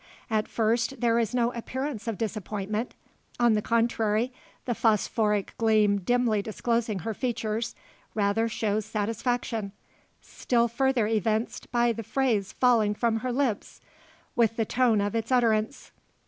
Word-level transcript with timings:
At 0.31 0.47
first 0.47 0.99
there 0.99 1.19
is 1.19 1.35
no 1.35 1.53
appearance 1.53 2.07
of 2.07 2.17
disappointment. 2.17 2.95
On 3.39 3.53
the 3.53 3.61
contrary, 3.61 4.33
the 4.65 4.73
phosphoric 4.73 5.53
gleam 5.59 5.99
dimly 6.01 6.41
disclosing 6.41 6.97
her 7.05 7.13
features, 7.13 7.75
rather 8.15 8.49
shows 8.49 8.83
satisfaction 8.83 9.73
still 10.19 10.67
further 10.67 11.05
evinced 11.05 11.71
by 11.71 11.91
the 11.93 12.01
phrase 12.01 12.51
falling 12.51 12.95
from 12.95 13.17
her 13.17 13.31
lips, 13.31 13.79
with 14.35 14.55
the 14.55 14.65
tone 14.65 15.01
of 15.01 15.13
its 15.13 15.31
utterance. 15.31 15.91